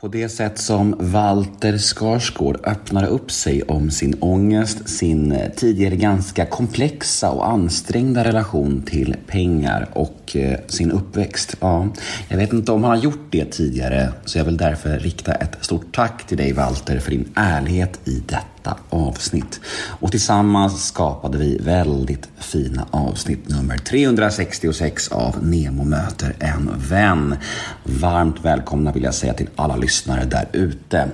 [0.00, 6.46] På det sätt som Walter Skarsgård öppnar upp sig om sin ångest, sin tidigare ganska
[6.46, 11.56] komplexa och ansträngda relation till pengar och eh, sin uppväxt.
[11.60, 11.88] Ja,
[12.28, 15.64] jag vet inte om han har gjort det tidigare, så jag vill därför rikta ett
[15.64, 19.60] stort tack till dig Walter för din ärlighet i detta detta avsnitt.
[20.00, 27.36] Och tillsammans skapade vi väldigt fina avsnitt nummer 366 av Nemo möter en vän.
[27.84, 31.08] Varmt välkomna vill jag säga till alla lyssnare där ute.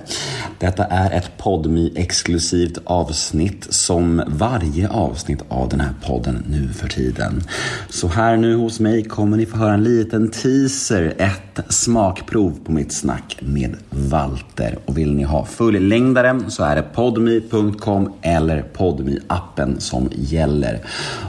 [0.59, 6.87] Detta är ett podmi exklusivt avsnitt som varje avsnitt av den här podden nu för
[6.87, 7.43] tiden.
[7.89, 12.71] Så här nu hos mig kommer ni få höra en liten teaser, ett smakprov på
[12.71, 14.77] mitt snack med Walter.
[14.85, 20.79] Och vill ni ha fullängdaren så är det podmi podmi.com eller podmi appen som gäller.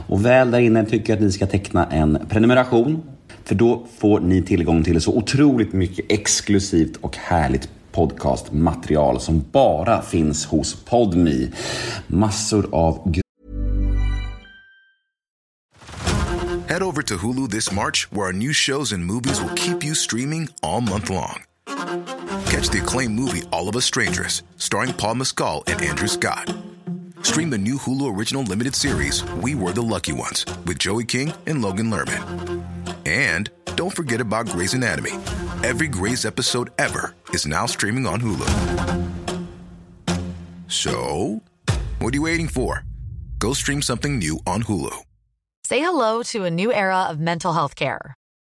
[0.07, 3.03] Och väl där inne tycker jag att ni ska teckna en prenumeration.
[3.43, 10.01] För då får ni tillgång till så otroligt mycket exklusivt och härligt podcastmaterial som bara
[10.01, 11.51] finns hos Podmi.
[12.07, 13.15] Massor av
[16.67, 19.95] Head over to Hulu this March where our new shows and movies will keep you
[19.95, 21.54] streaming all month long.
[22.65, 26.51] Catch the acclaimed movie All of Us Strangers, starring Paul Mescal and Andrew Scott.
[27.21, 31.31] Stream the new Hulu original limited series We Were the Lucky Ones with Joey King
[31.45, 32.63] and Logan Lerman.
[33.05, 35.11] And don't forget about Grey's Anatomy.
[35.63, 38.49] Every Grey's episode ever is now streaming on Hulu.
[40.67, 41.43] So,
[41.99, 42.83] what are you waiting for?
[43.37, 45.03] Go stream something new on Hulu.
[45.65, 48.15] Say hello to a new era of mental health care.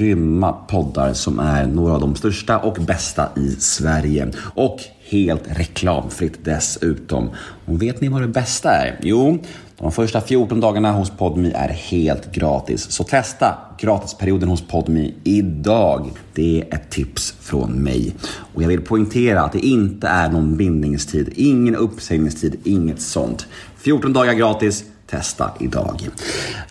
[0.00, 4.32] Grymma poddar som är några av de största och bästa i Sverige.
[4.54, 7.30] Och helt reklamfritt dessutom.
[7.66, 8.98] Och vet ni vad det bästa är?
[9.02, 9.38] Jo,
[9.78, 12.90] de första 14 dagarna hos Podmi är helt gratis.
[12.90, 16.10] Så testa gratisperioden hos Podmi idag.
[16.34, 18.14] Det är ett tips från mig.
[18.54, 23.46] Och jag vill poängtera att det inte är någon bindningstid, ingen uppsägningstid, inget sånt.
[23.76, 26.08] 14 dagar gratis testa idag.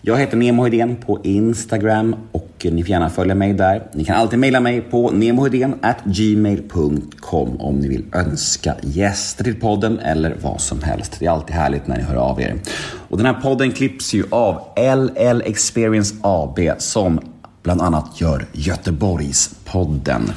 [0.02, 3.82] Jag heter Nemo Hedén på Instagram och Eh, ni får gärna följa mig där.
[3.92, 5.10] Ni kan alltid mejla mig på
[6.04, 11.16] gmail.com om ni vill önska gäster till podden eller vad som helst.
[11.18, 12.56] Det är alltid härligt när ni hör av er.
[13.08, 17.20] Och den här podden klipps ju av LL Experience AB som
[17.62, 20.32] bland annat gör Göteborgspodden.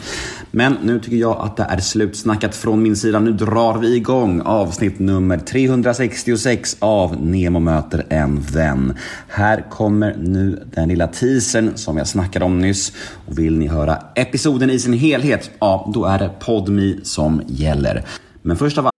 [0.56, 3.20] Men nu tycker jag att det är slutsnackat från min sida.
[3.20, 8.98] Nu drar vi igång avsnitt nummer 366 av Nemo möter en vän.
[9.28, 12.94] Här kommer nu den lilla teasern som jag snackade om nyss.
[13.28, 18.06] Och vill ni höra episoden i sin helhet, ja då är det Podmi som gäller.
[18.42, 18.94] Men först av allt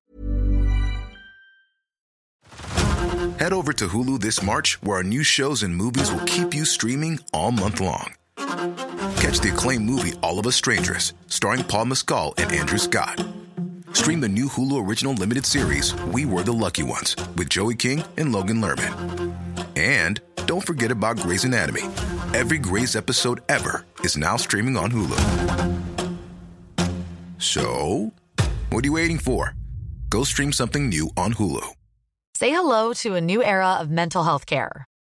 [3.37, 6.65] Head over to Hulu this March where our new shows and movies will keep you
[6.65, 8.24] streaming all month long.
[9.15, 13.23] Catch the acclaimed movie All of Us Strangers, starring Paul Mescal and Andrew Scott.
[13.93, 18.03] Stream the new Hulu original limited series We Were the Lucky Ones with Joey King
[18.17, 19.33] and Logan Lerman.
[19.75, 21.83] And don't forget about Grey's Anatomy.
[22.33, 25.19] Every Grey's episode ever is now streaming on Hulu.
[27.39, 28.11] So,
[28.69, 29.55] what are you waiting for?
[30.09, 31.65] Go stream something new on Hulu.
[32.35, 34.85] Say hello to a new era of mental health care.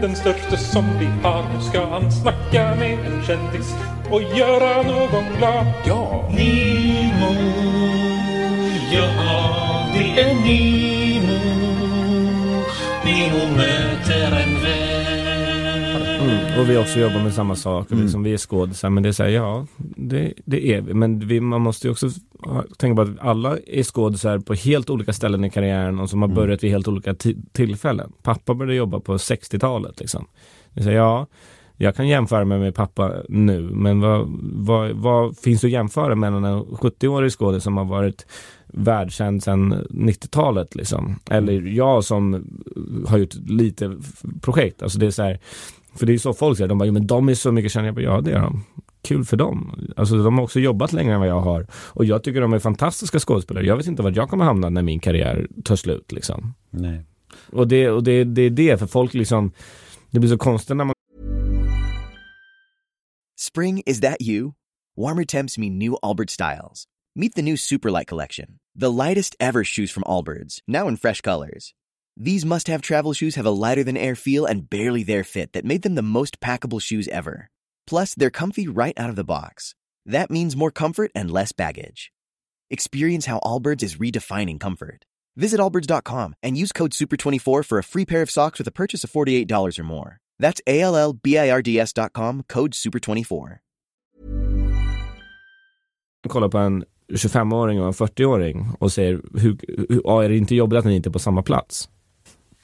[0.00, 1.44] den största som vi har.
[1.54, 3.74] Nu ska han snacka med en kändis
[4.10, 5.66] och göra någon glad.
[5.86, 6.28] Ja!
[6.30, 7.34] Nemo,
[8.92, 11.38] ja det är Nemo.
[13.04, 14.98] Nemo möter en vän.
[16.20, 17.90] Mm, och vi också jobbar med samma sak.
[17.90, 18.02] Mm.
[18.02, 19.66] Liksom, vi är skådisar, men det är så här, ja,
[19.96, 20.94] det, det är vi.
[20.94, 22.10] Men vi, man måste ju också
[22.78, 26.30] tänka på att alla är skådisar på helt olika ställen i karriären och som Mm.
[26.30, 28.12] har börjat vid helt olika ti- tillfällen.
[28.22, 30.00] Pappa började jobba på 60-talet.
[30.00, 30.26] Liksom.
[30.82, 31.26] Så ja,
[31.76, 36.44] jag kan jämföra mig med pappa nu, men vad, vad, vad finns att jämföra mellan
[36.44, 38.26] en 70-årig skådis som har varit
[38.66, 41.18] världskänd sedan 90-talet liksom.
[41.30, 42.46] Eller jag som
[43.06, 43.96] har gjort lite
[44.40, 44.82] projekt.
[44.82, 45.38] Alltså det är så här,
[45.94, 47.86] för det är så folk säger, de bara, "Jo, men de är så mycket kända.
[47.86, 48.64] Jag bara, ja det är de.
[49.08, 49.88] Kul för dem.
[49.96, 51.66] Alltså de har också jobbat längre än vad jag har.
[51.72, 53.66] Och jag tycker de är fantastiska skådespelare.
[53.66, 56.54] Jag vet inte vart jag kommer hamna när min karriär tar slut liksom.
[56.70, 57.04] Nej.
[57.52, 59.52] Och det, och det, det är det, för folk liksom,
[60.10, 60.94] det blir så konstigt när man
[63.40, 64.52] Spring, is that you?
[64.96, 66.84] Warmer temps mean new Allbirds styles.
[67.16, 68.46] Meet the new Superlight collection,
[68.80, 71.74] the lightest ever shoes from Allbirds, now in fresh colors.
[72.24, 75.52] These must have travel shoes have a lighter than air feel and barely there fit
[75.52, 77.48] that made them the most packable shoes ever.
[77.88, 79.74] Plus, they're comfy right out of the box.
[80.04, 82.12] That means more comfort and less baggage.
[82.70, 85.06] Experience how Allbirds is redefining comfort.
[85.36, 89.04] Visit allbirds.com and use code SUPER24 for a free pair of socks with a purchase
[89.04, 90.18] of $48 or more.
[90.38, 93.58] That's A L L B I R D S.com, code SUPER24.
[96.28, 99.58] kollar på en 25-åring och en 40-åring och säger, hur,
[99.88, 101.88] hur, är det inte jobbigt att ni inte är på samma plats?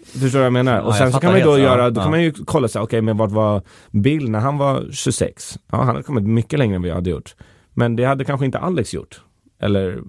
[0.05, 0.81] Förstår du vad jag menar?
[0.81, 2.03] och sen så kan man ju då ja, göra, då ja.
[2.03, 5.59] kan man ju kolla så här, okej men vart var Bill när han var 26?
[5.71, 7.35] Ja, han hade kommit mycket längre än vad jag hade gjort.
[7.75, 9.21] Men det hade kanske inte Alex gjort.
[9.63, 10.01] Eller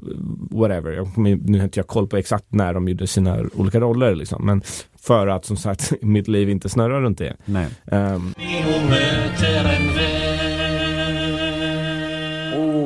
[0.52, 0.92] whatever.
[0.92, 4.46] Jag, nu har inte jag koll på exakt när de gjorde sina olika roller liksom.
[4.46, 4.62] Men
[5.02, 7.36] för att som sagt mitt liv inte snurrar runt det.
[7.46, 7.68] Nej.
[7.92, 8.34] Ehm,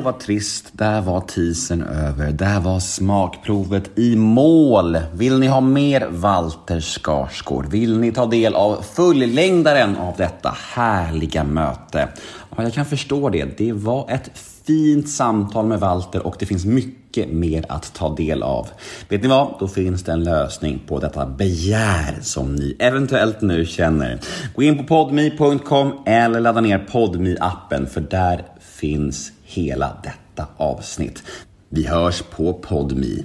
[0.00, 0.68] Åh, vad trist.
[0.72, 2.32] Där var teasern över.
[2.32, 4.98] Där var smakprovet i mål.
[5.12, 7.66] Vill ni ha mer Walter Skarsgård?
[7.66, 12.08] Vill ni ta del av fullängdaren av detta härliga möte?
[12.56, 13.58] Ja, jag kan förstå det.
[13.58, 14.30] Det var ett
[14.66, 18.68] fint samtal med Walter och det finns mycket mer att ta del av.
[19.08, 19.54] Vet ni vad?
[19.60, 24.20] Då finns det en lösning på detta begär som ni eventuellt nu känner.
[24.54, 28.44] Gå in på podme.com eller ladda ner podme appen för där
[28.80, 31.22] finns hela detta avsnitt.
[31.68, 33.24] Vi hörs på Podme.